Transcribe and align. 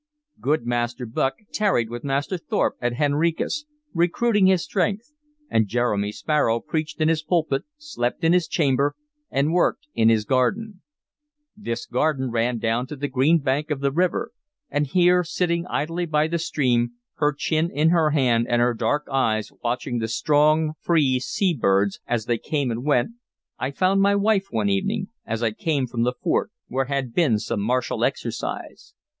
Good 0.39 0.65
Master 0.65 1.05
Bucke 1.05 1.35
tarried 1.53 1.91
with 1.91 2.03
Master 2.03 2.39
Thorpe 2.39 2.75
at 2.81 2.95
Henricus, 2.95 3.65
recruiting 3.93 4.47
his 4.47 4.63
strength, 4.63 5.11
and 5.47 5.67
Jeremy 5.67 6.11
Sparrow 6.11 6.59
preached 6.59 6.99
in 6.99 7.07
his 7.07 7.21
pulpit, 7.21 7.65
slept 7.77 8.23
in 8.23 8.33
his 8.33 8.47
chamber, 8.47 8.95
and 9.29 9.53
worked 9.53 9.85
in 9.93 10.09
his 10.09 10.25
garden. 10.25 10.81
This 11.55 11.85
garden 11.85 12.31
ran 12.31 12.57
down 12.57 12.87
to 12.87 12.95
the 12.95 13.07
green 13.07 13.41
bank 13.43 13.69
of 13.69 13.79
the 13.79 13.91
river; 13.91 14.31
and 14.71 14.87
here, 14.87 15.23
sitting 15.23 15.67
idly 15.67 16.07
by 16.07 16.25
the 16.27 16.39
stream, 16.39 16.93
her 17.17 17.31
chin 17.31 17.69
in 17.69 17.89
her 17.89 18.09
hand 18.09 18.47
and 18.49 18.59
her 18.59 18.73
dark 18.73 19.05
eyes 19.07 19.51
watching 19.63 19.99
the 19.99 20.07
strong, 20.07 20.73
free 20.79 21.19
sea 21.19 21.53
birds 21.53 21.99
as 22.07 22.25
they 22.25 22.39
came 22.39 22.71
and 22.71 22.83
went, 22.83 23.11
I 23.59 23.69
found 23.69 24.01
my 24.01 24.15
wife 24.15 24.47
one 24.49 24.67
evening, 24.67 25.09
as 25.27 25.43
I 25.43 25.51
came 25.51 25.85
from 25.85 26.01
the 26.01 26.13
fort, 26.23 26.49
where 26.69 26.85
had 26.85 27.13
been 27.13 27.37
some 27.37 27.61
martial 27.61 28.03
exercise. 28.03 28.95